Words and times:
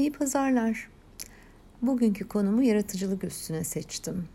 İyi 0.00 0.12
pazarlar. 0.12 0.88
Bugünkü 1.82 2.28
konumu 2.28 2.62
yaratıcılık 2.62 3.24
üstüne 3.24 3.64
seçtim. 3.64 4.28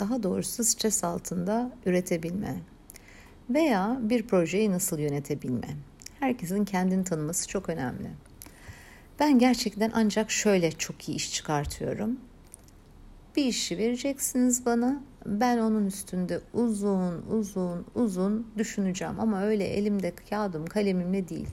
Daha 0.00 0.22
doğrusu 0.22 0.64
stres 0.64 1.04
altında 1.04 1.72
üretebilme 1.86 2.56
veya 3.50 3.98
bir 4.00 4.26
projeyi 4.26 4.70
nasıl 4.70 4.98
yönetebilme. 4.98 5.68
Herkesin 6.20 6.64
kendini 6.64 7.04
tanıması 7.04 7.48
çok 7.48 7.68
önemli. 7.68 8.10
Ben 9.20 9.38
gerçekten 9.38 9.92
ancak 9.94 10.30
şöyle 10.30 10.72
çok 10.72 11.08
iyi 11.08 11.14
iş 11.16 11.32
çıkartıyorum. 11.32 12.20
Bir 13.36 13.44
işi 13.44 13.78
vereceksiniz 13.78 14.66
bana. 14.66 15.02
Ben 15.26 15.58
onun 15.58 15.86
üstünde 15.86 16.40
uzun 16.52 17.22
uzun 17.30 17.86
uzun 17.94 18.46
düşüneceğim 18.58 19.20
ama 19.20 19.42
öyle 19.42 19.64
elimde 19.64 20.14
kağıdım 20.30 20.66
kalemimle 20.66 21.28
değil. 21.28 21.48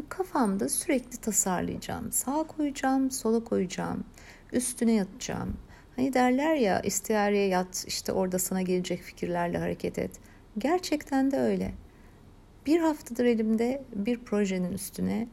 Ve 0.00 0.04
kafamda 0.08 0.68
sürekli 0.68 1.16
tasarlayacağım. 1.16 2.12
Sağa 2.12 2.42
koyacağım, 2.42 3.10
sola 3.10 3.44
koyacağım. 3.44 4.04
Üstüne 4.52 4.92
yatacağım. 4.92 5.56
Hani 5.96 6.14
derler 6.14 6.54
ya 6.54 6.80
istiyareye 6.80 7.48
yat 7.48 7.84
işte 7.88 8.12
orada 8.12 8.38
sana 8.38 8.62
gelecek 8.62 9.00
fikirlerle 9.00 9.58
hareket 9.58 9.98
et. 9.98 10.10
Gerçekten 10.58 11.30
de 11.30 11.38
öyle. 11.38 11.74
Bir 12.66 12.80
haftadır 12.80 13.24
elimde 13.24 13.84
bir 13.94 14.18
projenin 14.18 14.72
üstüne 14.72 15.28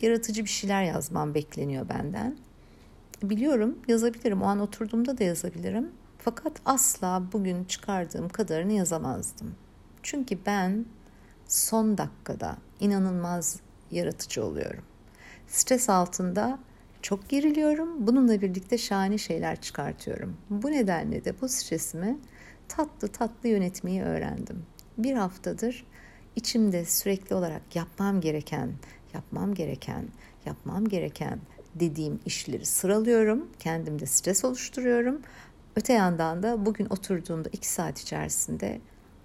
yaratıcı 0.00 0.44
bir 0.44 0.50
şeyler 0.50 0.82
yazmam 0.82 1.34
bekleniyor 1.34 1.88
benden. 1.88 2.36
Biliyorum 3.22 3.78
yazabilirim. 3.88 4.42
O 4.42 4.46
an 4.46 4.60
oturduğumda 4.60 5.18
da 5.18 5.24
yazabilirim. 5.24 5.90
Fakat 6.18 6.60
asla 6.64 7.22
bugün 7.32 7.64
çıkardığım 7.64 8.28
kadarını 8.28 8.72
yazamazdım. 8.72 9.54
Çünkü 10.02 10.38
ben 10.46 10.84
son 11.48 11.98
dakikada 11.98 12.56
inanılmaz 12.80 13.60
yaratıcı 13.90 14.44
oluyorum. 14.44 14.84
Stres 15.48 15.88
altında 15.88 16.58
çok 17.02 17.28
geriliyorum. 17.28 18.06
Bununla 18.06 18.40
birlikte 18.40 18.78
şahane 18.78 19.18
şeyler 19.18 19.60
çıkartıyorum. 19.60 20.36
Bu 20.50 20.70
nedenle 20.70 21.24
de 21.24 21.40
bu 21.40 21.48
stresimi 21.48 22.18
tatlı 22.68 23.08
tatlı 23.08 23.48
yönetmeyi 23.48 24.02
öğrendim. 24.02 24.66
Bir 24.98 25.14
haftadır 25.14 25.86
içimde 26.36 26.84
sürekli 26.84 27.34
olarak 27.34 27.76
yapmam 27.76 28.20
gereken, 28.20 28.72
yapmam 29.14 29.54
gereken, 29.54 30.04
yapmam 30.46 30.88
gereken 30.88 31.40
dediğim 31.74 32.20
işleri 32.26 32.66
sıralıyorum. 32.66 33.48
Kendimde 33.58 34.06
stres 34.06 34.44
oluşturuyorum. 34.44 35.20
Öte 35.76 35.92
yandan 35.92 36.42
da 36.42 36.66
bugün 36.66 36.86
oturduğumda 36.86 37.48
iki 37.52 37.68
saat 37.68 38.00
içerisinde 38.00 38.80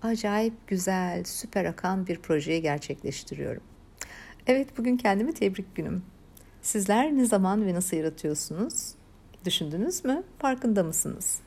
acayip 0.06 0.53
güzel, 0.67 1.23
süper 1.23 1.66
akan 1.66 2.08
bir 2.08 2.20
projeyi 2.20 2.61
gerçekleştiriyorum. 2.61 3.64
Evet 4.47 4.78
bugün 4.78 4.97
kendimi 4.97 5.34
tebrik 5.34 5.75
günüm. 5.75 6.03
Sizler 6.62 7.17
ne 7.17 7.25
zaman 7.25 7.66
ve 7.66 7.73
nasıl 7.73 7.97
yaratıyorsunuz? 7.97 8.94
Düşündünüz 9.45 10.06
mü? 10.06 10.23
Farkında 10.39 10.84
mısınız? 10.84 11.39